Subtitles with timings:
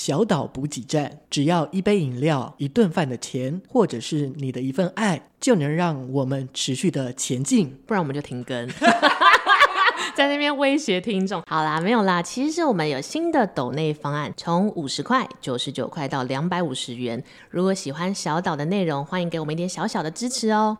[0.00, 7.78] 小岛补给站，只要一杯饮料、一顿饭的钱，或者是你的一份爱，就能让我们持续的前进。
[7.86, 8.66] 不然我们就停更，
[10.16, 11.42] 在那边威胁听众。
[11.46, 17.22] 好啦，没有啦，其实我们有新的抖内方案，从五十块、九十九块到两百五十元。
[17.50, 20.78] 如果喜欢小岛的内容，欢迎给我们一点小小的支持哦。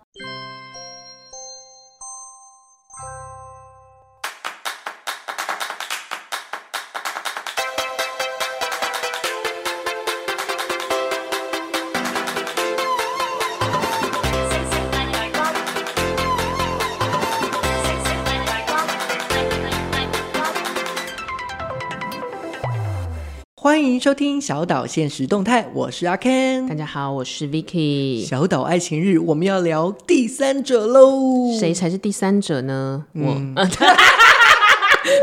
[24.01, 26.67] 迎收听小岛现实动态，我是阿 Ken。
[26.67, 28.25] 大家好，我是 Vicky。
[28.25, 31.55] 小岛爱情日，我们要聊第三者喽。
[31.59, 33.05] 谁才是第三者呢？
[33.13, 33.63] 嗯、我。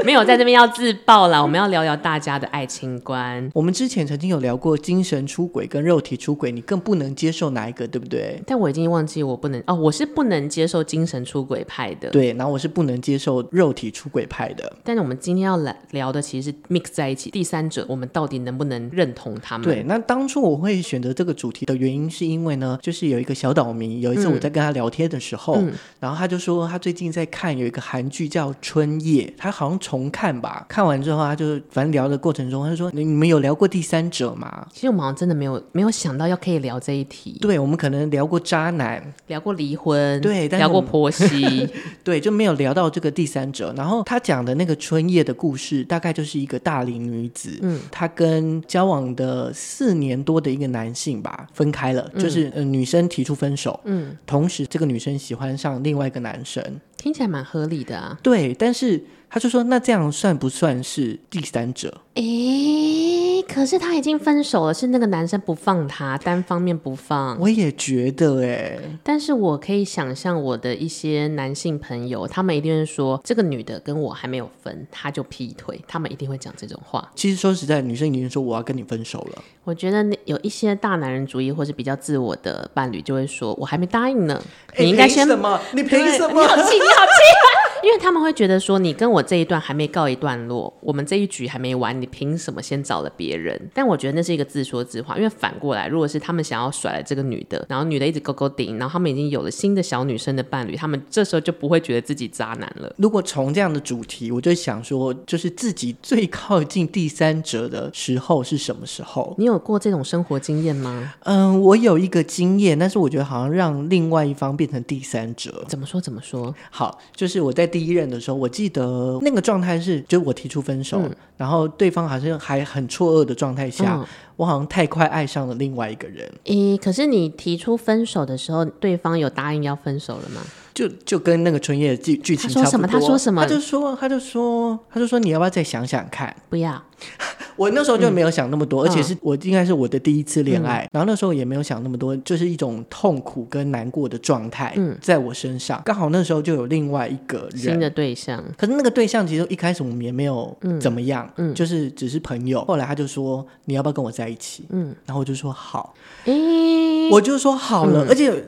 [0.07, 3.51] 没有在这边要自爆啦，我们要聊聊大家的爱情观。
[3.53, 8.41] 我们之前曾经有聊过精神出轨跟肉体出轨，你更不能接受哪一个，对不对？
[8.47, 12.09] 但我已经忘记我不能哦，我是不能接受精神出轨派的。
[12.11, 14.77] 对，然后我是不能接受肉体出轨派的。
[14.81, 19.67] 但是我们今天要来聊的其实是 mix 在一起，第三者，我们到底能不能认同他们？
[19.67, 30.65] 对，那当初我会选择这个主题的原因，是因为呢，就是有一个小岛民，有一次我在跟他聊天的时候，嗯、然后他就说他最近在看有一个韩剧叫《春夜》，他好像重看吧。
[30.69, 37.37] 看完之后，他就反正聊的过程中，他就说：“你你们有聊过第三者吗？”其实我们好像真的没有没有想到要可以聊这一题。
[37.41, 41.67] 对，我们可能聊过渣男，聊过离婚，对，聊过婆媳，
[42.03, 43.73] 对，就没有聊到这个第三者。
[43.75, 56.63] 然后他讲的那个春夜的故事，大概就是一个大龄女子，嗯，她跟交往的四年多的一个男性吧分开了，嗯、就是呃女生提出分手，嗯，同时这个女生喜欢上另外一个男生，
[56.97, 58.17] 听起来蛮合理的啊。
[58.21, 59.03] 对，但是。
[59.29, 67.39] 他就说：“那这样算不算是第三者？”诶，可是他已经分手了，是那个男生不放他，单方面不放。
[67.39, 77.07] 我也觉得诶，但是我可以想象我的一些男性朋友，他们一定会说，这个女的跟我还没有分，他就劈腿，他们一定会讲这种话。
[77.13, 79.43] 其实说实在，女生已经说我要跟你分手了。
[79.63, 84.41] 我觉得有一些大男人主义或是比较自我的伴侣就会说，我还没答应呢，
[84.79, 85.59] 你应该先什么？
[85.73, 86.41] 你凭什么？
[86.41, 87.11] 你好气，你好气。
[87.83, 93.69] 因为他们会觉得说，你跟我这一段还没告一段落，我们这一局还没完，你凭什么先找了别人？
[93.73, 95.15] 但我觉得那是一个自说自话。
[95.15, 102.91] 因为反过来，如果是他们想要甩了这个女的，然后女的一直勾勾顶，然后他们已经有了新的小女生的伴侣，他们这时候就不会觉得自己渣男了。
[102.97, 109.35] 如果从这样的主题，我就想说，就是自己最靠近第三者的时候是什么时候？
[109.37, 111.13] 你有过这种生活经验吗？
[111.25, 115.63] 嗯，我有一个经验，但是我觉得好像让另外一方变成第三者。
[115.67, 116.01] 怎么说？
[116.01, 116.53] 怎么说？
[116.71, 117.66] 好，就是我在。
[117.67, 124.05] 第一任的时候，我记得那个状态是，就是我提出分手，嗯、然后对方好像还很错愕的状态下，嗯、
[124.37, 126.31] 我好像太快爱上了另外一个人。
[126.45, 130.41] 咦，可是你提出分手的时候，对方有答应要分手了吗？
[130.73, 132.87] 就就跟那个春夜的剧剧情差不多。
[132.87, 133.41] 他说什么？
[133.41, 133.57] 他说什么？
[133.57, 136.35] 他就说，他就说，他就说，你要不要再想想看？
[136.49, 136.81] 不要。
[137.55, 145.79] 我那时候就没有想那么多，嗯、而且是我应该是我的第一次恋爱，嗯、然后那时候也没有想那么多，就是一种痛苦跟难过的状态，在我身上。
[145.79, 152.63] 嗯、刚好那时候就有另外一个人新的对象，可是那个对象其实一开始我们也没有怎么样，嗯嗯、就是只是朋友。
[152.65, 154.65] 后来他就说，你要不要跟我在一起？
[154.69, 155.93] 嗯，然后我就说好，
[156.25, 158.45] 诶我就说好了，嗯、而且。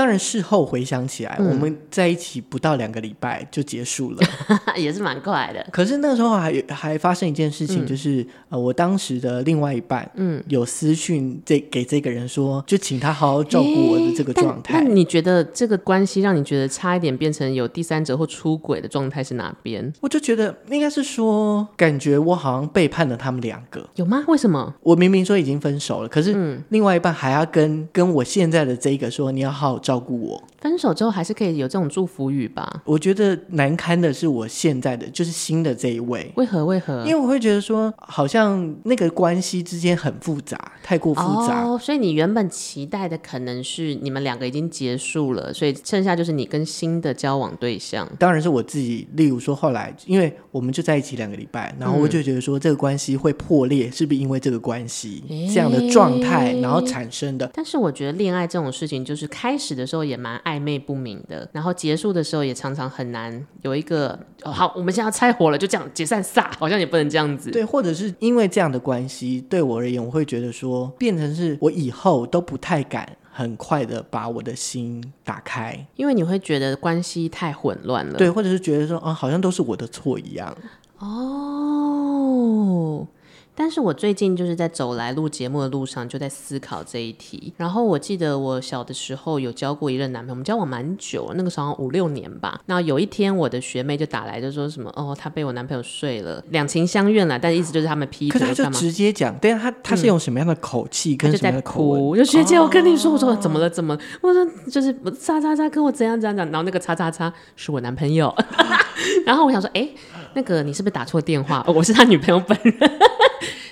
[0.00, 4.18] 当然，事后回想起来，嗯、我们在一起不到两个礼拜就结束了，
[4.74, 5.62] 也是蛮快的。
[5.70, 14.82] 可是那时候还还发生一件事情，就是、嗯、呃，我当时的另外一半，嗯，有私讯这给这个人说，就请他好好照顾我的这个状态。
[14.82, 19.92] 那你觉得这个关系让你觉得差一点变成有第三者或出轨的状态是哪边？
[20.00, 24.24] 我就觉得应该是说，感觉我好像背叛了他们两个，有吗？
[24.28, 24.74] 为什么？
[24.82, 29.89] 我明明说已经分手了，可是另外一半还要跟跟我现在的这个说，你要好好照。
[29.90, 32.82] 照顾我，分手之后还是可以有这种祝福语吧？
[32.84, 36.30] 我觉得难堪的是我现在的，就是新的这一位。
[36.36, 36.64] 为何？
[36.64, 37.04] 为何？
[37.04, 41.64] 因为我会觉得说，好像那个关系之间很复杂，太过复杂。
[41.64, 48.08] 哦，所以你原本期待的可能是你们两个已经结束了，所以剩下就是你跟新的交往对象。
[48.18, 49.06] 当然是我自己。
[49.14, 55.22] 例如说，后来因为我们就在一起两个礼拜，然后我就觉得说，这个关系会破裂，是不是因为这个关系
[55.52, 57.50] 这样的状态，然后产生的？
[57.52, 59.86] 但是我觉得恋爱这种事情，就是开始的。
[59.90, 67.52] 时候也蛮暧昧不明的，然后结束的时候也常常很难有一个哦，好，我们现在要拆伙了，就这样解散撒，好像也不能这样子。
[67.52, 78.18] 对，或者是因为这样的关系，对我而言，我会觉得说，变成是我以后都不太敢很快的把我的心打开，因为你会觉得关系太混乱了。
[78.18, 80.56] 对，或者是觉得说，啊，好像都是我的错一样。
[80.98, 83.06] 哦。
[83.54, 87.52] 但是我最近就是在走来录节目的路上，就在思考这一题。
[87.56, 92.60] 然后我记得我小的时候有交过一任男朋友，我们交往蛮久，那个时候五六年吧。
[92.66, 98.40] 那有一天我的学妹就打来，就说什么哦，她被我男朋友睡了，两情相悦了，但意思就是他们劈腿。
[98.40, 102.16] 可是他就直接讲，对啊，他他是用什么样的口气跟什么的口吻？
[102.16, 103.68] 嗯、就学姐，我跟你说，哦、我说怎么了？
[103.68, 103.98] 怎么？
[104.22, 108.34] 我说就是叉叉叉跟我怎样怎样怎样，然后那个叉叉叉是我男朋友。
[109.26, 109.88] 然后我想说，哎，
[110.34, 111.62] 那个你是不是打错电话？
[111.66, 112.90] 哦、我是他女朋友本人。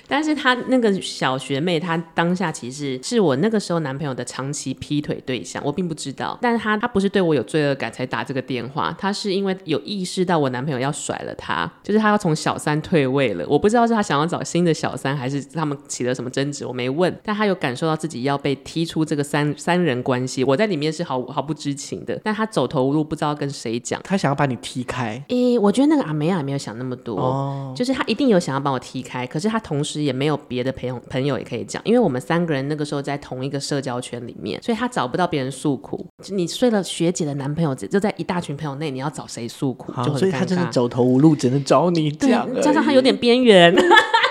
[0.09, 6.37] 但是他那个小学妹，她当下其实是我那个时候男朋友的长期劈腿对象，我并不知道。
[6.41, 13.45] 但是她她不是对我有罪恶感才打这个电话，她是因为有意识到我男朋友要甩了她，就是她要从小三退位了。
[13.47, 17.15] 我不知道是她想要找新的小三，还是他们起了什么争执，我没问。
[17.23, 22.19] 但她有感受到自己要被踢出这个三三人关系，我在里面是毫毫不知情的。
[22.23, 25.23] 但她走投无路，不知道跟谁讲，她想要把你踢开。
[25.27, 29.98] 诶，我觉得那个阿梅亚也没有想那么多，哦，就是她一定有想要把我踢开，可是她同时。
[30.01, 36.05] 也没有别的朋友朋友也可以讲，因为我们三个人那个时候在同一个社交圈里面，所以他找不到别人诉苦。
[36.29, 39.91] 你睡了学姐的男朋友，就在一大群朋友内，你要找谁诉苦？
[40.03, 40.19] 就很尴尬。
[40.19, 42.47] 所以他真的走投无路，只能找你这样。
[42.61, 43.75] 加上他有点边缘，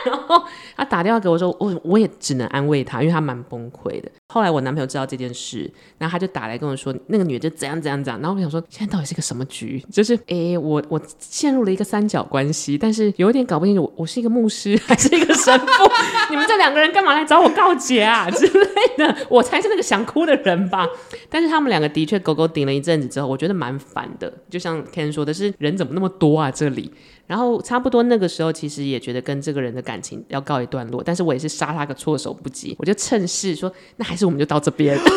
[0.06, 0.42] 然后
[0.76, 4.10] 他打电话给我说，我我也只能安慰他，因为他蛮崩溃的。
[4.28, 8.20] 后来我男朋友知道这件事，然后他就打来跟我说，那个女的就怎样怎样怎样。
[8.20, 9.82] 然后我想说，现在到底是个什么局？
[9.90, 15.90] 就是哎、欸，我我陷入了一个三角关系，但是有一点搞不清楚，我我是一个牧师还是一个神父？
[16.30, 18.66] 你们这两个人干嘛来找我告解啊 之类
[18.98, 19.16] 的？
[19.28, 20.86] 我才是那个想哭的人吧？
[21.28, 24.32] 但是他们两个的确狗狗顶了一阵子之后，我觉得蛮烦的。
[24.50, 26.50] 就像 Ken 说的是，人怎么那么多啊？
[26.50, 26.92] 这里。
[27.28, 34.98] 然后差不多那个时候，其实也觉得跟这个人的感情要告一段落，但是我也是杀他个措手不及，我就趁势说，那还是我们就到这边。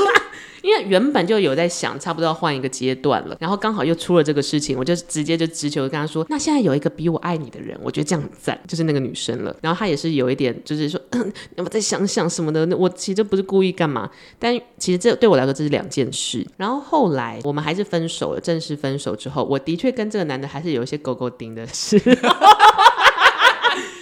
[0.62, 16.46] 因为原本就有在想，差不多要换一个阶段了，然后刚好又出了这个事情，我就直接就直球跟他说：“那现在有一个比我爱你的人，我觉得这样很赞，就是那个女生了。”然后她也是有一点，就是说：“嗯，要不再想想什么的。”那我其实不是故意干嘛，但其实这对我来说这是两件事。
[16.58, 22.00] 然后后来我们还是分手了，正式分手之后，我的确跟这个男的还是有一些勾勾丁的事。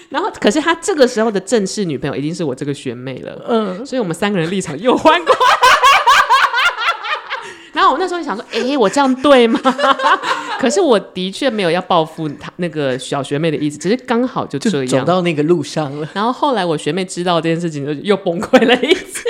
[0.10, 5.36] 然后，可是他这个时候的正式女朋友已经是我这个学妹了，嗯，所以我们三个人立场又换过。
[7.80, 9.60] 然后我那时候就想说，哎，我这样对吗？
[10.60, 16.08] 可是我的确没有要报复他那个小学妹的意思，只是刚好就这样就走到那个路上了。
[16.14, 19.24] 然后后来我学妹知道这件事情，就又崩溃了一次。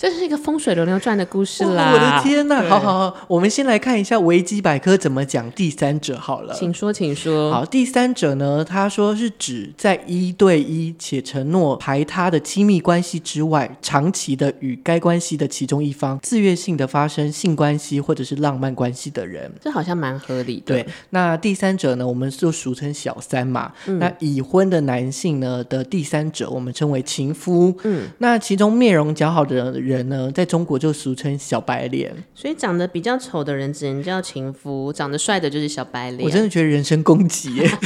[0.00, 1.92] 这是一个风水轮流转的故事啦！
[1.92, 6.54] 我的天呐，好好好，我们先来看一下维基百科怎么讲第三者好了。
[6.54, 7.52] 请说，请说。
[7.52, 19.52] 好，第三者呢，他说是指在一对一且承诺排他的亲密关系之外，长期的与该关系的其中一方自愿性的发生性关系或者是浪漫关系的人。
[19.60, 20.76] 这好像蛮合理的。
[20.76, 23.70] 对，那第三者呢，我们就俗称小三嘛。
[23.84, 27.76] 嗯、那已婚的男性呢的第三者，我们称为情夫。
[27.84, 29.89] 嗯，那其中面容姣好的人。
[29.90, 36.22] 人呢，在中国就俗称小白脸，所以长得比较丑的人只能叫情夫，长得帅的就是小白脸。
[36.24, 37.68] 我真的觉得人身攻击耶。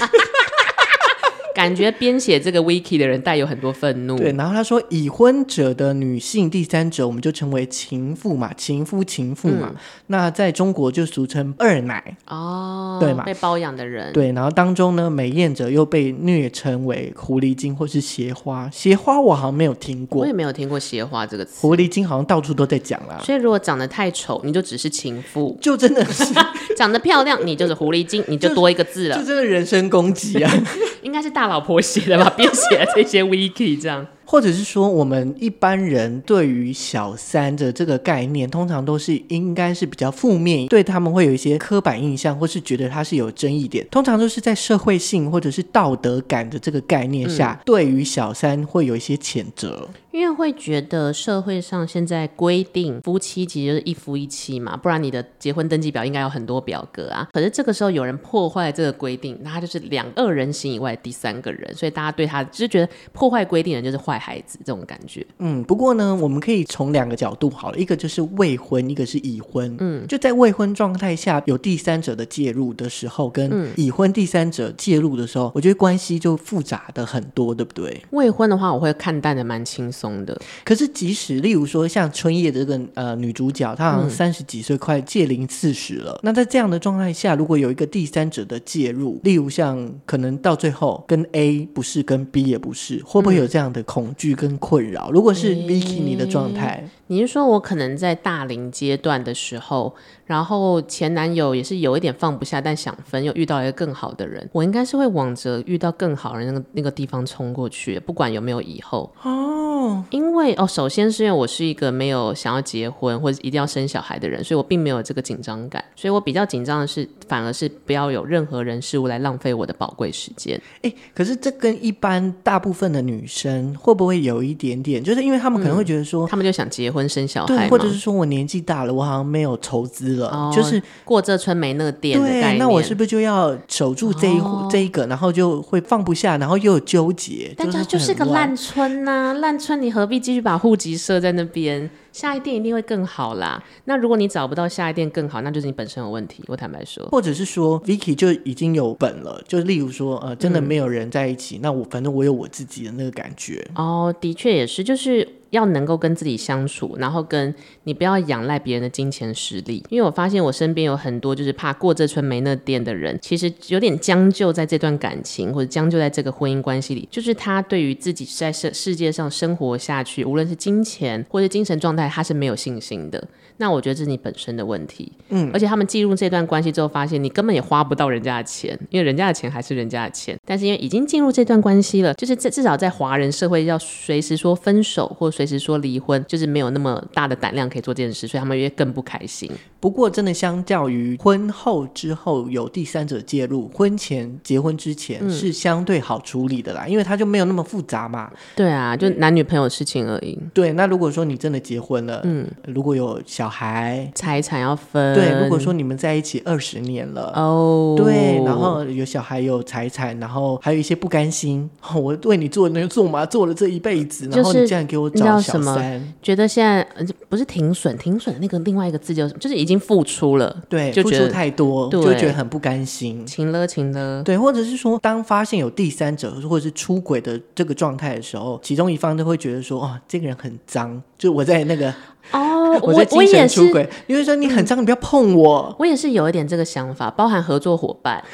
[1.55, 4.19] 感觉编写这个 wiki 的人带有很多愤怒。
[4.19, 9.69] 对，然后他说已婚者的女性第三者，我们就称为情妇嘛，情夫情妇嘛。
[9.71, 9.77] 嗯、
[10.09, 14.13] 那在中国就俗称二奶哦，对嘛，被包养的人。
[14.13, 18.69] 对，然后当中呢，美艳者又被虐称为狐狸精或是邪花。
[18.73, 21.61] 邪花我好像没有听过，我也没有听过邪花这个词。
[21.61, 23.21] 狐狸精好像到处都在讲啦。
[23.23, 26.25] 所以如果长得太丑，你就只是情妇，就真的是
[26.77, 30.53] 长得漂亮，你就是狐狸精，你就多一个字了，就，就真的人身攻击啊。
[31.03, 34.07] 应该是大老婆写的吧， 编写了这些 wiki 这样。
[34.27, 43.87] 或者是说，我们一般人对于小三的这个概念，通常都是应该是比较负面，对他们会有一些刻板印象，或是觉得他是有争议点。
[43.91, 57.29] 通常都是在社会性或者是道德感的这个概念下，嗯、对于小三会有一些谴责，因为会觉得社会上现在规定夫妻其实就是一夫一妻嘛，不然你的结婚登记表应该有很多表格啊。
[57.33, 64.14] 可是这个时候有人破坏这个规定，那他就是两二人行以外第三个人，所以大家对他就是觉得破坏规定的人就是坏。
[64.19, 78.03] 孩子这种感觉，嗯，不过呢，我们可以从两个角度好了，一个就是未婚，一个是已婚，嗯，就在未婚状态下有第三者的介入的时候，跟已婚第三者介入的时候，嗯、我觉得关系就复杂的很多，对不对？
[78.11, 80.39] 未婚的话，我会看淡的蛮轻松的。
[80.65, 95.11] 可是即使例如说像春夜的这个呃女主角，她好像三十几岁，快届龄四十了，嗯、那在这样的状态下，如果有一个第三者的介入，例如像可能到最后跟 A 不是，跟 B 也不是，会不会有这样的恐恐惧跟困扰？
[95.11, 99.95] 如果是 Vicky 你的状态，欸，你是说我可能在大龄阶段的时候，
[100.27, 110.05] 然后前男友也是有一点放不下，但想分，又遇到一个更好的人，我应该是会往着遇到更好的人那个那个地方冲过去，不管有没有以后哦。
[110.11, 120.61] 因为哦，首先是因为我是一个没有想要结婚或者一定要生小孩的人，所以我并没有这个紧张感，所以我比较紧张的是，反而是不要有任何人事物来浪费我的宝贵时间。
[120.83, 125.03] 哎，可是这跟一般大部分的女生会不会有一点点？
[125.03, 132.21] 就是因为他们可能会觉得说，嗯、他们就想结婚生小孩，或者是说我年纪大了，我好像没有筹资了，哦、就是过这村没那个店。
[132.21, 137.53] 对，那我是不是就要守住这一户、哦、这一个，然后就会放不下，然后又有纠结？
[137.57, 141.91] 但它就是个烂村呐、啊，烂村你何必继续把户籍设在那边？
[142.13, 143.61] 下一店一定会更好啦。
[143.87, 146.45] 那如果你找不到下一店更好，那就是你本身有问题。
[146.47, 153.67] 我坦白说，或者是说，Vicky 就已经有本了，就例如说，呃，真的没有人在一起，嗯、那我反正我有我自己的那个感觉。
[153.75, 155.29] 哦，哦的确也是，就是。
[155.55, 173.23] 要能够跟自己相处，然后跟你不要仰赖别人的金钱实力，因为我发现我身边有很多就是怕过这村没那店的人，其实有点将就在这段感情或者将就在这个婚姻关系里，就是他对于自己在世世界上生活下去，无论是金钱或者精神状态，他是没有信心的。
[173.57, 189.51] 那我觉得这是你本身的问题，嗯，而且他们进入这段关系之后，发现你根本也花不到人家的钱，因为人家的钱还是人家的钱，但是因为已经进入这段关系了，就是至少在华人社会要随时说分手或随时说离婚，就是没有那么大的胆量可以做这件事，所以他们也更不开心。
[189.81, 198.31] 不过，真的相较于婚后之后有第三者介入，婚前结婚之前是相对好处理的啦，嗯、因为他就没有那么复杂嘛。
[198.57, 200.39] 对啊，就男女朋友的事情而已。
[200.55, 205.15] 对，那如果说你真的结婚了，嗯，如果有小孩，财产要分。
[205.15, 216.85] 对，如果说你们在一起二十年了，哦，对，然后有小孩有财产，然后还有一些不甘心，哦、我为你做那做嘛，做了这一辈子，然后你竟然给我找小三，觉得现在
[217.29, 219.75] 不是停损，停损的那个另外一个字就是就是已经。
[219.85, 231.93] 付出了，对，就觉得付出太多，对就觉得很不甘心，情了情了，对，或者是说，当发现有第三者或者是出轨的这个状态的时候，其中一方都会觉得说，哦，这个人很脏，就我在那个
[232.31, 238.25] 哦， 我在精神出轨，因为说你很脏，你不要碰我，我也是有一点这个想法，包含合作伙伴。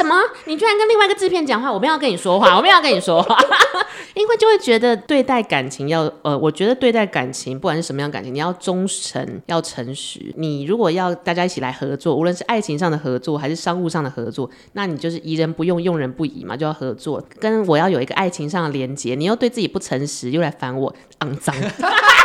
[0.00, 0.16] 什么？
[0.46, 1.70] 你居然跟另外一个制片讲话？
[1.72, 3.36] 我没有要跟你说话， 我没有要跟你说话，
[4.14, 10.32] 因为就会觉得对待感情要呃，我觉得对待感情，不管是什么样感情，你要忠诚，要诚实。
[10.36, 17.22] 你如果要大家一起来合作，无论是爱情上的合作还是商务上的合作，那你就是疑人不用，用人不疑嘛，就要合作。
[17.38, 21.54] 跟我要有一个爱情上的连接，你又对自己不诚实，又来烦我，肮脏。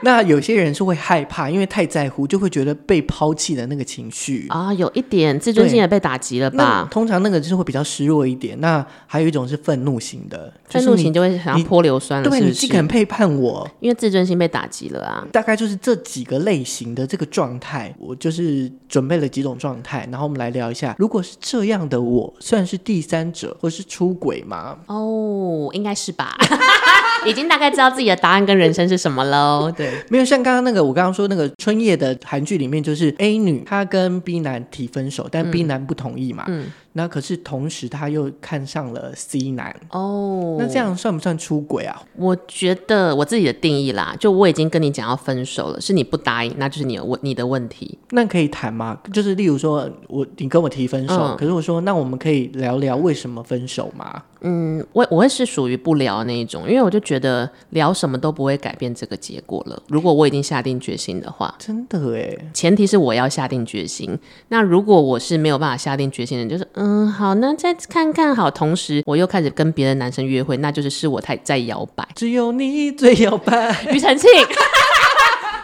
[0.02, 6.88] 那有些人是会害怕，因为太在乎，就会觉得被抛弃的那个情绪啊，有一点自尊心也被打击了吧？
[6.90, 8.58] 通常那个就是会比较失落一点。
[8.60, 12.40] 那还有一种是愤怒型的，愤怒型就会想要泼硫酸了，是是？
[12.40, 15.26] 对，你既肯背叛我，因为自尊心被打击了啊。
[15.32, 20.94] 大概就是这几个类型的这个状态，我就是准备了几种状态，然后我们来聊一下。
[20.98, 24.78] 如果是这样的我，算是第三者或是出轨吗？
[24.86, 26.36] 哦，应该是吧。
[27.26, 29.72] 已经大概知道自己的答案跟人生是什么喽。
[29.76, 36.44] 对，没有像刚刚那个我刚刚说那个春夜的韩剧里面，就是 A 女她跟 B 男提分手，但 B 男不同意嘛。
[36.48, 36.66] 嗯。
[36.92, 42.02] 嗯那可是同时，他又看上了 C 男哦，那这样算不算出轨啊？
[42.16, 47.96] 我觉得我自己的定义啦，就我已经跟你讲要分手了，是你不答应，那就是你的问你的问题。
[48.10, 48.98] 那可以谈吗？
[49.12, 54.24] 就是例如说我你跟我提分手，嗯、可是我说那我们可以聊聊为什么分手吗？
[54.40, 59.80] 嗯，我我会是属于不聊那一种，因为我就觉得聊什么都不会改变这个结果了。
[59.86, 64.18] 如果我已经下定决心的话，真的哎，前提是我要下定决心。
[64.48, 66.66] 那如果我是没有办法下定决心的，就是。
[66.82, 68.50] 嗯，好，那再看看好。
[68.50, 72.08] 同时，我又开始跟别的男生约会，那就是是我太在摇摆。
[72.14, 74.30] 只有你最摇摆，庾澄庆，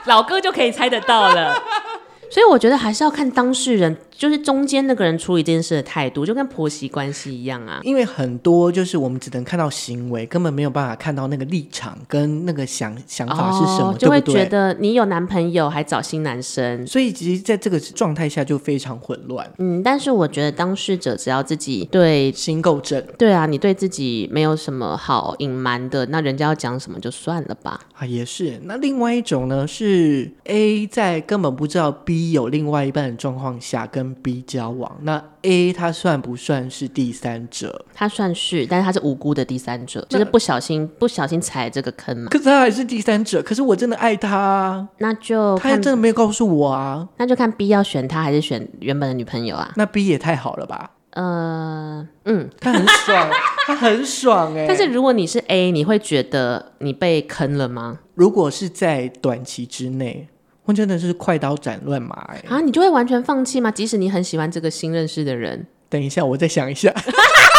[0.05, 1.55] 老哥就可以猜得到了。
[2.31, 3.97] 所以我觉得还是要看当事人。
[4.17, 7.81] 就是中间那个人处理这件事的态度，就跟婆媳关系一样啊。
[7.83, 19.49] 因为很多就是我们只能看到行为，根本没有办法看到那个立场跟那个想想法是什么，哦、就会觉得你有男朋友还找新男生，所以其实在这个状态下就非常混乱。
[19.59, 27.79] 嗯，但是我觉得当事者只要自己对心够正，对啊，你对自己没有什么好隐瞒的，那人家要讲什么就算了吧。
[27.95, 28.59] 啊，也是。
[28.65, 37.85] 那另外一种呢，是 A 在根本不知道 B 有另外一半的状况下跟 B 交往，那 A 他算不算是第三者？
[37.95, 42.29] 他算是，但是他是无辜的第三者，就是不小心不小心踩这个坑嘛。
[42.31, 49.73] 可是他还是第三者，可是我真的爱他，那就他真的没有告诉我啊，那就看 B 要选他还是选原本的女朋友啊？
[49.77, 50.93] 那 B 也太好了吧？
[51.11, 53.31] 呃，嗯，他很爽。
[53.67, 54.67] 他很爽哎、欸。
[54.69, 58.01] 但是如果你是 A，你会觉得你被坑了吗？
[58.15, 60.29] 如果是在短期之内，
[60.67, 62.49] 我真的是快刀斩乱麻哎、欸。
[62.49, 63.71] 啊，你就会完全放弃吗？
[63.71, 65.67] 即使你很喜欢这个新认识的人？
[65.89, 66.93] 等一下，我再想一下。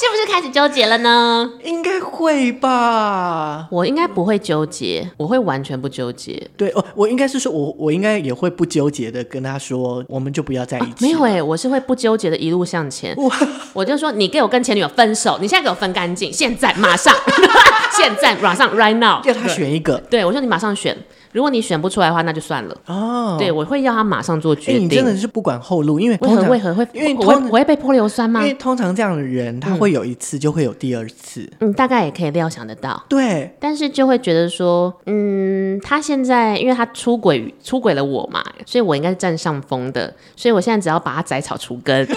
[0.00, 1.46] 是不是开始纠结了呢？
[1.62, 3.68] 应该会吧。
[3.70, 6.42] 我应该不会纠结，我会完全不纠结。
[6.56, 10.90] 对哦，我应该是说我，我我应该也会不纠结的跟他说，我们就不要在一起。
[10.90, 13.14] 啊、没有哎、欸，我是会不纠结的，一路向前。
[13.16, 13.30] 哇
[13.74, 17.14] 我就说，你给我跟前女友分手，你现在给我分干净，现在马上，
[17.92, 19.98] 现在马上，right now，要他选一个。
[20.08, 20.96] 对，我说你马上选。
[21.32, 22.76] 如果你选不出来的话，那就算了。
[22.86, 24.80] 哦，对，我会要他马上做决定。
[24.80, 26.84] 欸、你真的是不管后路，因为为何为何会？
[26.92, 28.40] 因为我会我会被泼硫酸吗？
[28.40, 31.50] 因为通常这样的人，他会有一次就会有第二次。
[31.60, 33.04] 嗯，大概也可以料想得到。
[33.08, 42.06] 对，但是就会觉得说，嗯，他现在因为他出轨出轨了我嘛，所以我应该是占上风的，所以我现在只要把他摘草除根。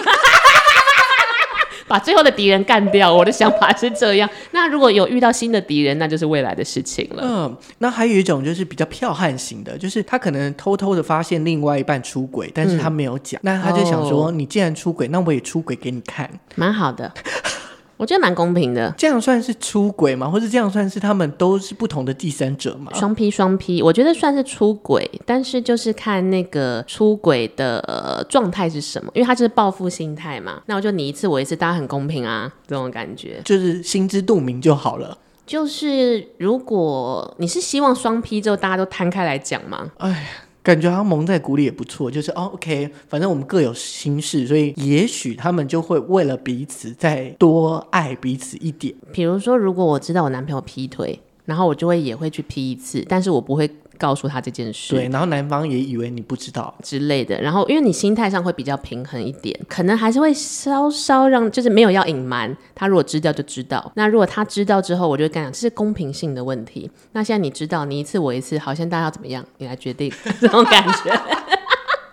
[1.86, 4.28] 把最后的敌人干掉，我的想法是这样。
[4.52, 7.22] 那如果有遇到新的敌人，那就是未来的事情了。
[7.22, 17.12] 嗯，那还有一种就是比较剽悍型的，就是他可能偷偷的发现另外一半出轨，但是他没有讲，嗯、那他就想说，哦、你既然出轨，那我也出轨给你看，蛮好的。
[17.96, 20.28] 我觉得蛮公平的，这样算是出轨吗？
[20.28, 22.90] 或者这样算是他们都是不同的第三者吗？
[22.94, 30.60] 双 P 双 P，我觉得算是出轨，但是就是看那个出轨的、呃、状态是什么，因为他就是报复心态嘛。
[30.66, 35.16] 那我就你一次我一次，大家很公平啊，这种感觉就是心知肚明就好了。
[35.46, 39.90] 就是如果你是希望双 P 之后大家都摊开来讲吗？
[39.98, 40.16] 哎呀。
[40.64, 48.92] 感觉好像蒙在鼓里也不错，就是哦，OK，反正我们各有心事，所以也许他们就会为了彼此再多爱彼此一点。
[49.12, 53.70] 比如说，如果我知道我男朋友劈腿，然后我就会也会去劈一次，但是我不会。
[53.98, 63.92] 告诉他这件事，对，然后男方也以为你不知道之类的，然后因为你心态上会比较平衡一点，可能还是会稍稍让，就是没有要隐瞒他，如果知道就知道。
[63.94, 66.90] 那如果他知道之后，我就会跟他讲，这是公平性的问题。
[67.12, 69.44] 那现在你知道，你一次我一次，好，现在大家要怎么样？
[69.58, 71.43] 你来决定这种感觉。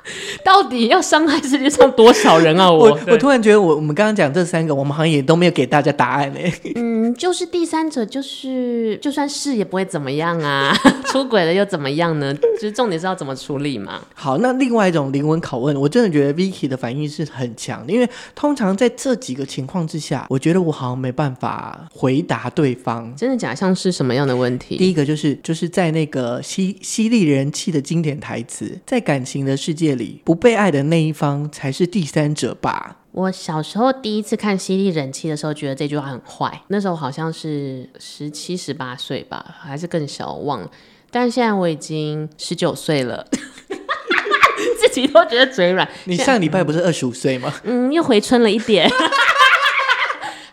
[0.44, 2.70] 到底要伤害世界上多少人啊？
[2.72, 6.40] 我我突然觉得我，我我们刚刚讲这三个，我们好像也都没有给大家答案呢。
[6.76, 12.34] 嗯，就是第三者，就是就算是也不会怎么样啊，出轨了又怎么样呢？
[12.34, 14.02] 就是重点是要怎么处理嘛。
[14.14, 23.14] 好，那另外一种灵魂拷问，我真的觉得 Vicky 的反应是很强，因为通常在这几个情况之下，我觉得我好像没办法回答对方。
[23.16, 24.78] 真的假像是什么样的问题？
[24.78, 30.22] 第一个就是就是在那个犀犀利人气的经典台词，在感情的世界里。
[30.26, 32.98] 不被爱的那一方才是第三者吧？
[33.12, 36.62] 我小时候第一次看《犀利人妻》的时候，觉得这句话很坏。
[36.68, 40.72] 那时候好像是十七、十八岁吧，还是更小，我忘了。
[41.10, 43.28] 但是现在我已经十九岁了，
[44.80, 45.86] 自己都觉得嘴软。
[46.06, 47.54] 你上礼拜不是二十五岁吗？
[47.66, 48.90] 嗯，又回春了一点。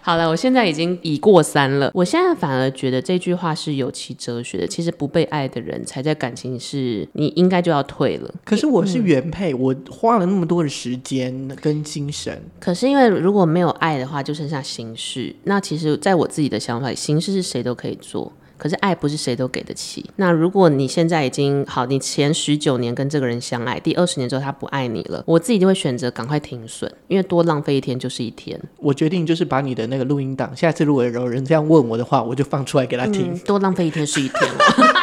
[0.09, 1.91] 好了，我现在已经已过三了。
[1.93, 4.67] 我现在反而觉得这句话是有其哲学的。
[4.67, 8.35] 其实不被爱的人才在感情是你应该就要退了。
[8.43, 12.43] 可是我是原配，嗯、我花了那么多的时间跟精神。
[12.59, 15.37] 可是因为如果没有爱的话，就剩下形式。
[15.45, 18.33] 那其实在我自己的想法里，形式是谁都可以做。
[18.59, 20.05] 可是爱不是谁都给得起。
[20.17, 28.61] 那如果你现在已经好，你前十九年跟这个人相爱，第二十年之后他不爱你了，我自己就会选择赶快停损，因为多浪费一天就是一天。
[28.79, 33.33] 我决定就是把你的那个录音档，下次如果有人这样问我的话，我就放出来给他听。
[33.33, 34.51] 嗯、多浪费一天是一天，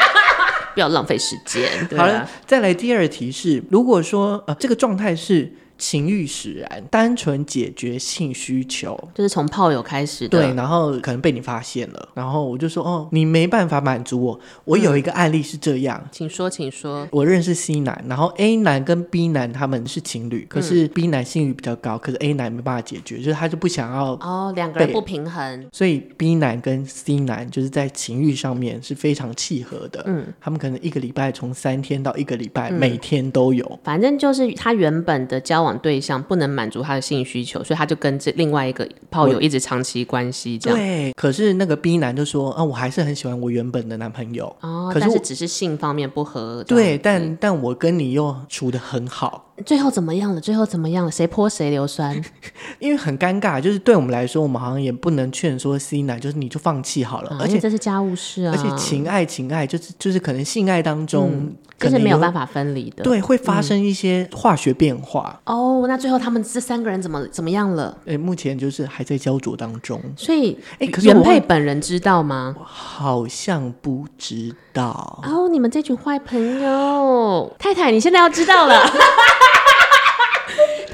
[0.76, 1.70] 不要浪费时间。
[1.96, 5.52] 啊、好了，再来第二题是，如果说呃这个状态是。
[5.78, 10.40] 情欲使然，单纯解决性需求，就是从炮友开始的。
[10.40, 17.08] 对，然后可能被你发现了，然后我就说：“哦，你没办法满足我。”我有一个案例是这样，嗯、请说，请说。
[17.12, 30.04] 我认识 C 男，然后 A 男跟 B 男他们是情侣，可是 B 男性欲比较高，可是 A 男没办法解决，就是他就不想要哦，两个人不平衡，所以 B 男跟 C 男就是在情欲上面是非常契合的。
[30.08, 33.80] 嗯，他们可能一个礼拜从三天到一个礼拜，嗯、每天都有。
[33.84, 40.80] 反正就是他原本的交往对象不能满足他的性需求，所以他就跟这另外一个炮友一直长期关系这样。
[40.80, 46.64] 对，可是那个 B 男就说：“啊，我还是很喜欢我原本的男朋友。”哦，可是，但是只是性方面不合。
[46.64, 49.45] 对，但但我跟你又处的很好。
[49.64, 50.42] 最后怎么样了？
[50.42, 51.12] 最后怎么样了？
[51.12, 52.20] 谁泼谁硫酸？
[52.80, 57.30] 因为很尴尬，就是对我们来说，我们好像也不能劝说 C 男，就是你就放弃好了。
[57.30, 58.54] 啊、而且这是家务事啊。
[58.54, 63.04] 而且情爱情爱，就是就是可能性爱当中、嗯、就是没有办法分离的。
[63.04, 65.40] 对，会发生一些化学变化。
[65.46, 67.98] 嗯、哦，那最后他们这三个人怎么怎么样了？
[68.06, 70.02] 哎，目前就是还在焦灼当中。
[70.18, 72.56] 所以，哎，可是原配本人知道吗？
[72.62, 75.20] 好像不知道。
[75.24, 78.88] 哦，你们这群坏朋友，太太，你现在要知道了。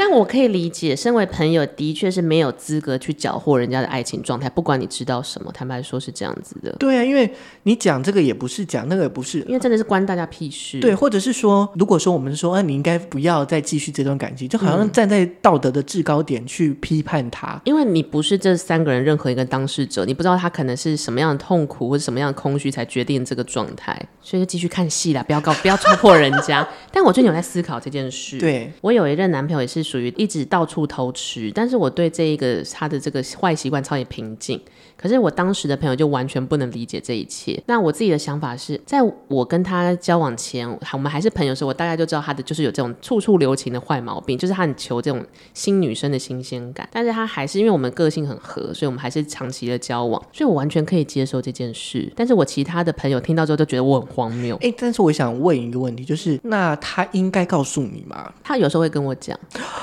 [0.03, 6.71] 但我可以理解，身为朋友的确是没有资格去搅和人家的爱情状态，不管你知道什么，坦白说是这样子的。
[6.79, 10.79] 对啊，因为你讲这个也不是，讲那个也不是，因为真的是关大家屁事。
[10.79, 26.67] 对，或者是说，如果说我们说，啊，你应该不要再继续这段感情，就好像站在道德的制高点去批判他，因为你不是这三个人任何一个当事者，你不知道他可能是什么样的痛苦或者什么样的空虚才决定这个状态，所以就继续看戏啦，不要搞，不要戳破人家。
[26.91, 28.39] 但我最近有在思考这件事。
[28.39, 34.57] 对，我有一任男朋友也是属于一直到处偷吃，但是我对这一个他的这个坏习惯超级平静。
[35.01, 37.61] 可是我当时的朋友就完全不能理解这一切。
[37.65, 46.87] 那我自己的想法是，在我跟他交往前，我们还是朋友的时候，我大概就知道他的就是有这种处处留情的坏毛病，就是他很求这种新女生的新鲜感。
[46.91, 52.11] 但是他还是因为我们个性很合，所以我们还是长期的交往，所以我完全可以接受这件事。
[52.15, 54.55] 但是我其他的朋友听到之后都觉得我很荒谬。
[54.57, 58.31] 哎、欸，但是我想问一个问题，就是那他应该告诉你吗？
[58.43, 59.37] 他有时候会跟我讲，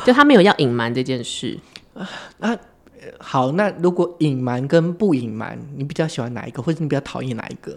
[0.05, 1.59] 就他没有要隐瞒这件事
[1.95, 2.09] 啊。
[2.39, 2.57] 啊
[3.19, 7.77] 好，那如果隐瞒跟不隐瞒，你比较喜欢哪一个，或者你比较讨厌哪一个？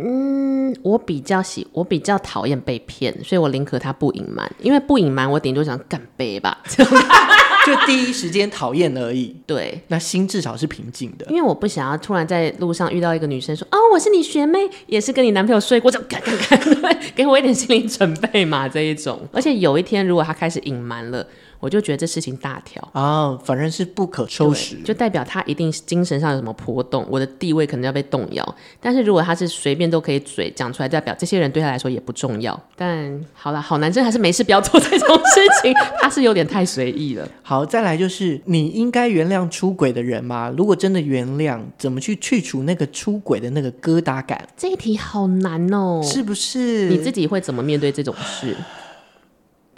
[0.00, 9.34] 嗯，我比较喜，我比较讨厌被骗，所以我宁可他不隐瞒，因为不隐瞒，我顶多想干杯吧， 就第一时间讨厌而已。
[9.44, 16.36] 对，那心至少是平静的，因为我不想要突然在路上遇到一个女生说：“哦，我是你学妹，也是跟你男朋友睡过，就干干
[16.80, 21.26] 干， 给我一点心理准备嘛。”这一种，而且有一天如果他开始隐瞒了。
[21.60, 28.56] 我就觉得这事情大条啊、哦，反正是不可收拾，就代表他一定精神上有什么波动，我的地位可能要被动摇。
[28.80, 32.58] 但是如果他是随便都可以嘴讲出来，代表这些人对他来说也不重要。
[32.76, 37.28] 但好了，好男生还是没事，不要做这种事情， 他是有点太随意了。
[37.42, 40.52] 好，再来就是你应该原谅出轨的人吗？
[40.56, 44.46] 如果真的原谅，怎么去去除那个出轨的那个疙瘩感？
[44.56, 46.88] 这一题好难哦，是不是？
[46.88, 48.56] 你自己会怎么面对这种事？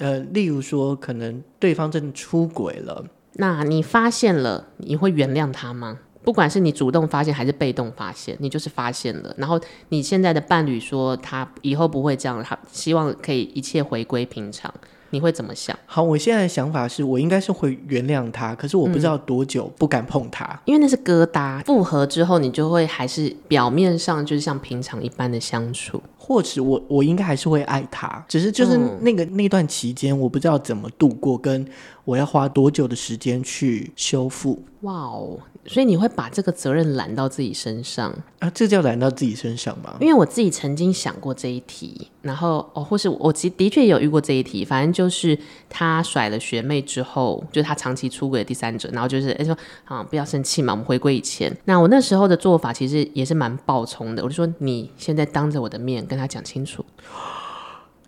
[0.01, 5.99] 呃，例如说，可能对方真的出轨了，那你发现了，你会原谅他吗？
[6.23, 9.35] 不管是你主动发现还是被动发现，你就是发现了。
[9.39, 9.59] 然后
[9.89, 14.73] 你现在的伴侣说他以后不会这样了，他希望可以一切回归平常。
[15.11, 15.77] 你会怎么想？
[15.87, 21.63] 好，我现在的想法是我应该是会原谅他，可是我不知道多久不敢碰他，嗯，因为那是疙瘩。
[21.65, 31.67] 复合之后，你就会还是表面上就是像平常一般的相处，或者我我应该还是会爱他，只是就是那个、嗯、那段期间，我不知道怎么度过，跟
[32.05, 34.63] 我要花多久的时间去修复。
[34.83, 35.39] 哇哦！
[35.73, 38.51] 所以你会把这个责任揽到自己身上啊？
[38.51, 39.97] 这叫揽到自己身上吧？
[40.01, 44.65] 因为我自己曾经想过这一题，然后哦，或是我其实的确有遇过这一题。
[44.65, 51.57] 反正就是他甩了学妹之后，就是他长期出轨的第三者，然后就是哎说啊，不要生气嘛，我们回归以前。
[51.67, 56.85] 那我那时候的做法其实也是蛮暴冲的，我就说你现在当着我的面跟他讲清楚，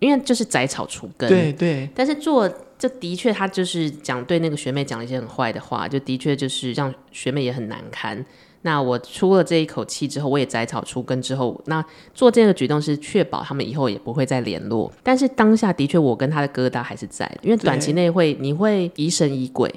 [0.00, 1.28] 因为就是斩草除根。
[1.28, 2.52] 对对，但是做。
[2.82, 8.26] 这的确，他就是讲对那个学妹讲了一些很坏的话，就的确就是让学妹也很难堪。
[8.62, 14.92] 那我出了这一口气之后，我也摘草除根之后，那做这个举动是确保他们以后也不会再联络。
[15.04, 19.72] 但是当下的确，我跟他的疙瘩还是在，因为短期内会你会疑神疑鬼，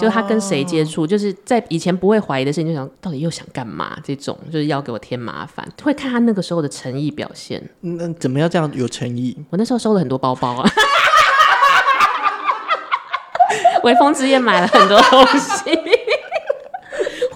[0.00, 3.98] 就他跟谁接触，就是在以前不会怀疑的事情，就想到底又想干嘛？
[4.02, 7.62] 这种就是要给我添麻烦，会看他那个时候的诚意表现。
[7.82, 9.36] 那怎么样这样有诚意？
[9.50, 10.70] 我那时候收了很多包包啊。
[13.86, 15.70] 微风之夜买了很多东西，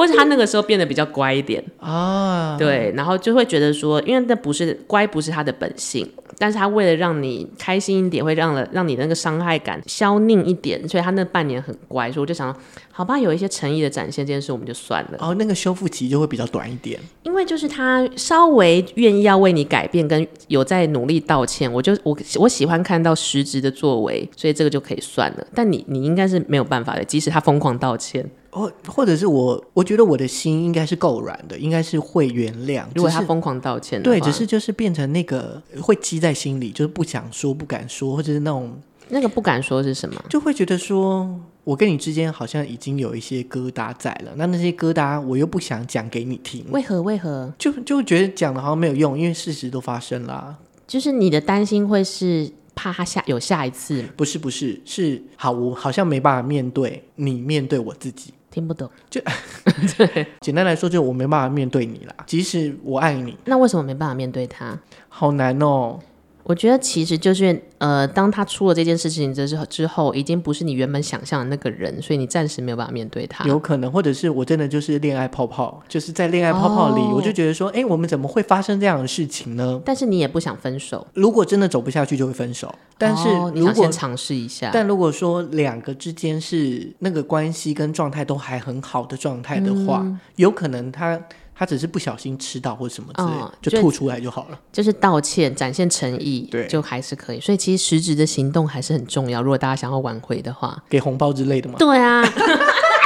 [0.00, 6.08] 或者他那个时候变得比较乖一点啊，对，然后就会觉得说，因为那不是乖，不是他的本性。
[6.38, 12.56] 但是他为了让你开心一点，会让了让你那个伤害感消นิ่一点，所以他那半年很乖，所以我就想，
[12.90, 15.18] 好吧，有一些诚意的展现，这件事我们就算了。
[15.18, 25.46] 哦，那个修复期就会比较短一点，因为就是他稍微愿意要为你改变，跟有在努力道歉，我就我我喜欢看到实质的作为，所以这个就可以算了。
[25.54, 28.24] 但你你应该是没有办法的，即使他疯狂道歉。
[28.50, 32.84] 或或者是我，我觉得我的心应该是够软的，应该是会原谅。
[32.94, 38.72] 如果他疯狂道歉，对，只是就是变成那个会积在心里，就是不想说、不敢说，或者是那种
[39.08, 41.28] 那个不敢说是什么，就会觉得说
[41.62, 47.00] 我跟你之间好像已经有一些疙瘩在了，那那些疙瘩我又不想讲给你听，为何？
[47.02, 47.52] 为何？
[47.58, 50.56] 就就觉得讲的好像没有用，因为事实都发生了。
[50.88, 54.02] 就是你的担心会是怕他下有下一次？
[54.16, 58.34] 不是，不是，是好，我好像没办法面对你，面对我自己。
[58.50, 59.20] 听不懂，就
[59.96, 62.14] 对，简单来说，就我没办法面对你啦。
[62.26, 64.78] 即使我爱你，那为什么没办法面对他？
[65.08, 65.98] 好难哦。
[66.42, 73.44] 我觉得其实就是，呃，当他出了这件事情之之后，已经不是你原本想象的那个人，所以你暂时没有办法面对他。
[73.44, 79.80] 有可能，或者是我真的就是恋爱泡泡，就是在恋爱泡泡里，哦、我就觉得说，哎，我们怎么会发生这样的事情呢？
[79.84, 81.06] 但是你也不想分手。
[81.14, 82.74] 如果真的走不下去，就会分手。
[82.98, 84.70] 但是如果、尝试一下。
[84.72, 91.20] 但如果说两个之间是那个关系跟状态都还很好的状态的话，嗯、有可能他。
[91.60, 94.58] 他只是不小心吃到或什么之类，哦、就吐出来就好了。
[94.72, 97.38] 就是道歉，展现诚意，对，就还是可以。
[97.38, 99.42] 所以其实实质的行动还是很重要。
[99.42, 101.74] 如果大家想要挽回的话，给红包之类的吗？
[101.78, 102.24] 对啊，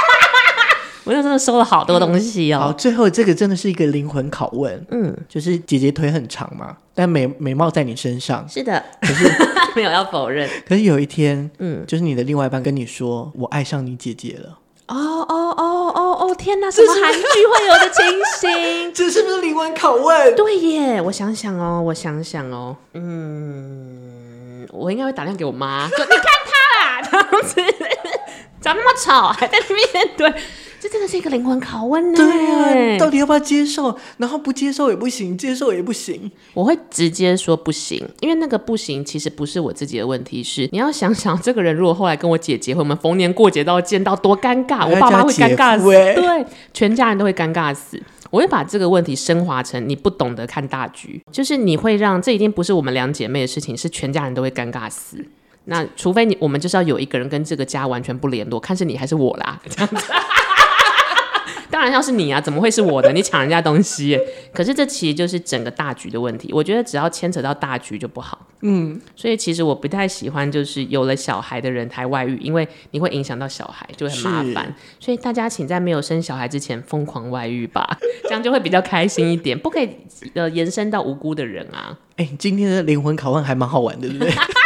[1.03, 2.59] 我又真的收了好多东西哦。
[2.59, 4.85] 好，最后这个真的是一个灵魂拷问。
[4.89, 8.47] 嗯，就是姐姐腿很长嘛，但美美貌在你身上。
[8.47, 9.29] 是的，可是
[9.75, 10.49] 没有要否认。
[10.65, 16.35] 可是有一天，嗯，就是你的另外一半跟你说：“我爱上你姐姐了。”哦哦哦哦哦！
[16.35, 18.05] 天哪，什么韩剧会有的情
[18.39, 18.93] 形？
[18.93, 20.35] 这是不是灵魂拷问？
[20.35, 26.51] 对耶，我想想哦，我想想哦，嗯，我应该会打电话给我妈，说你看他
[26.85, 27.55] 啦，这样子
[28.61, 30.33] 长那么丑，还在面对。
[30.85, 32.15] 这真的是一个灵魂拷问呢。
[32.15, 33.97] 对啊，到底要不要接受？
[34.17, 36.31] 然后不接受也不行，接受也不行。
[36.53, 44.87] 我会直接说不行，因为那个不行其实不是我自己的问题，是你要想想，这个人如果后来跟我姐结婚，我们逢年过节都要见到，多尴尬！
[44.87, 47.99] 我爸妈会尴尬死，对，全家人都会尴尬死。
[48.29, 55.17] 我会把这个问题升华成你不懂得看大局，就是你会让这已经不是我们两姐妹的事情，是全家人都会尴尬死。
[55.67, 60.13] 那除非你我们就是要有一个人跟这个家完全不联络，看是你还是我啦，这样子。
[61.75, 63.11] 当然要是你啊，怎么会是我的？
[63.11, 64.17] 你抢人家东西，
[64.53, 66.49] 可是这其实就是整个大局的问题。
[66.53, 68.47] 我觉得只要牵扯到大局就不好。
[68.61, 74.73] 嗯，所以其实我不太喜欢就是有了小孩的人才外遇，因为你会影响到小孩，就会很麻烦。
[75.01, 77.85] 所以大家请在没有生小孩之前疯狂外遇吧，
[78.23, 79.59] 这样就会比较开心一点。
[79.59, 79.89] 不可以
[80.33, 81.97] 呃延伸到无辜的人啊。
[82.15, 84.33] 哎、欸，今天的灵魂拷问还蛮好玩的，对不对？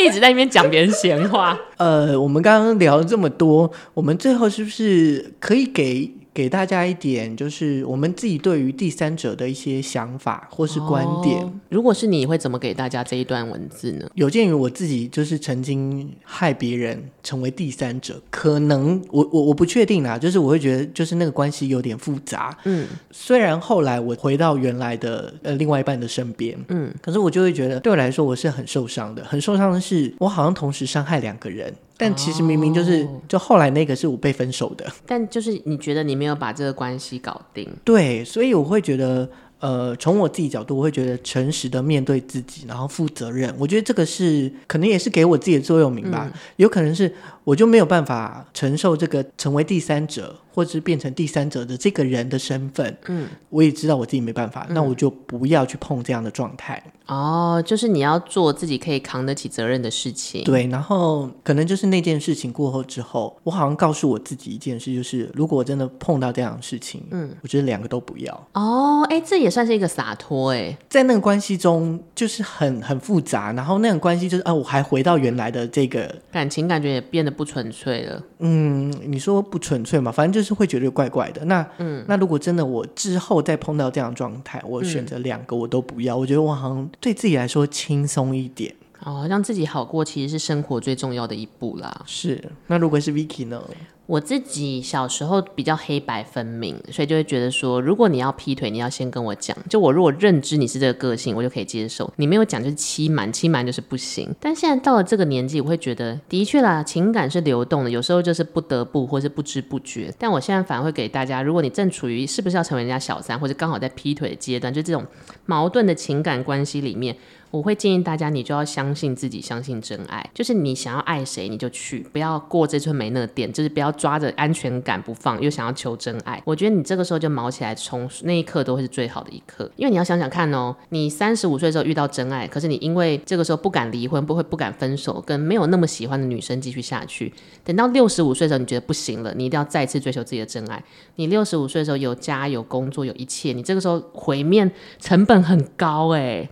[0.00, 1.58] 一直在那边讲别人闲话。
[1.76, 6.10] 呃，我们刚刚聊了这么多，我们最后是不是可以给？
[6.40, 11.38] 给大家一点，就是我们自己对于第三者的一些想法或是观点。
[11.42, 14.08] 哦，如果是你会怎么给大家这一段文字呢？
[14.14, 22.56] 有鉴于我自己就是曾经害别人成为第三者，可能我我我不确定啦，就是我会觉得就是那个关系有点复杂。
[22.64, 31.70] 嗯，虽然后来我回到原来的呃另外一半的身边，嗯，可是我就会觉得对我来说我是很受伤的，很受伤的是我好像同时伤害两个人。
[32.00, 34.84] 但其实明明就是，就后来那个是我被分手的。
[35.06, 39.28] 但就是你觉得你没有把这个关系搞定，对，所以我会觉得。
[39.60, 43.54] 呃，从我自己角度，我会觉得诚实的面对自己，然后负责任。
[43.58, 46.26] 我觉得这个是可能也是给我自己的座右铭吧。
[46.32, 52.96] 嗯、有可能是我就没有办法承受这个成为第三者，或者是变成第三者的这个人的身份。
[53.08, 56.82] 嗯，我也知道我自己没办法，嗯、那我就不要去碰这样的状态。
[57.06, 60.44] 哦，就是你要做自己可以扛得起责任的事情。
[60.44, 68.48] 对，然后可能就是那件事情过后之后，我好像告诉我自己一件事，就是如果我真的碰到这样的事情，嗯，我觉得两个都不要。
[68.54, 69.50] 哦，哎，这也。
[69.50, 78.22] 算是一个洒脱哎，在那个关系中就是很很复杂，然后那种关系就是啊，我还回到原来的这个感情，感觉也变得不纯粹了。
[78.40, 80.10] 嗯，你说不纯粹嘛？
[80.10, 81.44] 反正就是会觉得怪怪的。
[81.44, 88.74] 那嗯，那如果真的我之后再碰到这样状态，我选择两个我都不要，嗯、我觉得我好像对自己来说轻松一点。
[89.02, 92.02] 哦，让自己好过其实是生活最重要的一步啦。
[92.04, 93.62] 是，那如果是 Vicky 呢？
[94.10, 99.56] 我自己小时候比较黑白分明，所以就会觉得说，如果你要劈腿，你要先跟我讲。
[99.68, 102.12] 就我如果认知你是这个个性，我就可以接受。
[102.16, 104.28] 你没有讲就是欺瞒，欺瞒就是不行。
[104.40, 110.12] 但现在到了这个年纪，我会觉得，的确啦，情感是流动的，有时候就是不得不，或是不知不觉。
[110.18, 115.06] 但我现在反而会给大家，如果你正处于是不是要成为人家小三，或者刚好在劈腿的阶段，就这种
[115.46, 117.16] 矛盾的情感关系里面。
[117.50, 120.24] 我会建议大家，你就要相信自己，相信真爱。
[120.32, 126.40] 就是你想要爱谁，你就去，不要过这村没那店，就是不要抓着安全感不放，又想要求真爱。
[126.44, 129.68] 我觉得你这个时候就卯起来冲，那一刻都会是最好的一刻。
[129.76, 137.32] 因为你要想想看哦，你三十五岁的时候遇到真爱，可是你因为这个时候不敢离婚，不会不敢分手，跟没有那么喜欢的女生继续下去。
[137.64, 140.82] 等到六十五岁的时候，你觉得不行了，你一定要再次追求自己的真爱。
[141.16, 146.48] 你六十五岁的时候有家有工作有一切，你这个时候毁灭成本很高哎。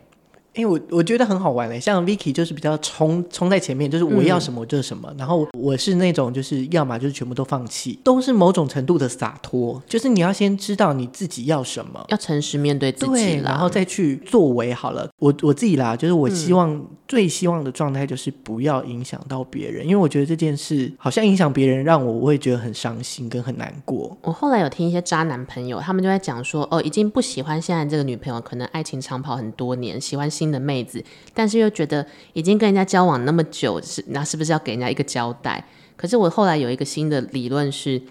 [0.58, 15.08] 因为我我觉得很好玩嘞，像 Vicky 就是比较冲冲在前面，就是我要什么就是什么，嗯、然后我是那种就是要么就是全部都放弃，都是某种程度的洒脱，就是你要先知道你自己要什么，要诚实面对自己，对，然后再去作为好了。
[15.20, 24.18] 我我自己啦，就是我希望、嗯、最希望的状态就是不要影响到别人，因为我觉得这件事好像影响别人，让我我会觉得很伤心跟很难过。
[24.22, 30.47] 我后来有听一些渣男朋友，他们就在讲说，哦，已经不喜欢现在这个女朋友，可能爱情长跑很多年，喜欢新。
[30.48, 35.64] 轻的妹子，但是又觉得已经跟人家交往那么久，是那是不是要给人家一个交代？
[35.96, 38.02] 可是我后来有一个新的理论是。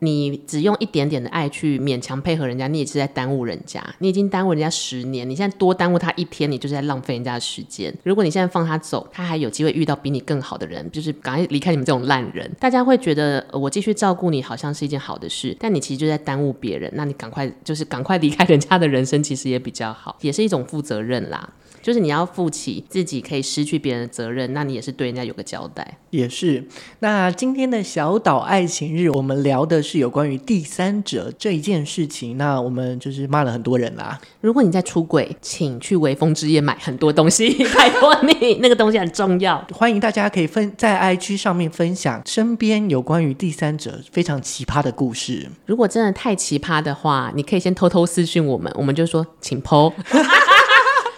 [0.00, 3.82] 你只用一点点的爱去勉强配合人家，你也是在耽误人家。
[4.00, 7.94] 你已经耽误人家十年，你现在多耽误他一天，你就是在浪费人家的时间。
[8.02, 12.50] 如果你现在放他走，他还有机会遇到比你更好的人，就是赶快离开你们这种烂人。
[12.60, 16.90] 大家会觉得我继续照顾你好像是一件好的事，但你其实就在耽误别人。
[16.94, 21.48] 那你赶快就是赶快离开人家的人生，其实也比较好，也是一种负责任啦。
[21.84, 25.98] 就是你要负起自己可以失去别人的责任，那你也是对人家有个交代。
[26.08, 26.66] 也是。
[27.00, 32.38] 那今天的小岛爱情日，我们聊的是有关于第三者这一件事情。
[32.38, 34.18] 那我们就是骂了很多人啦。
[34.40, 39.62] 如果你在出轨，请去微风之夜买很多东西， 拜托你，那个东西很重要。
[39.74, 45.50] 欢迎大家可以分在 IG 上面分享身边有关于第三者非常奇葩的故事。
[45.66, 49.92] 如果真的太奇葩的话，你可以先偷偷私讯我们，我们就说请 po。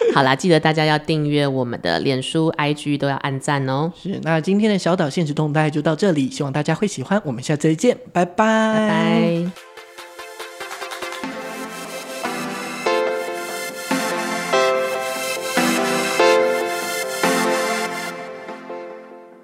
[0.15, 3.91] 好啦，记得大家要订阅我们的脸书、IG，都要按赞哦。
[4.01, 7.21] 是，那今天的小岛现实动态就到这里，希望大家会喜欢。
[7.25, 8.35] 我们下次再见，拜拜。
[8.35, 9.66] 拜拜。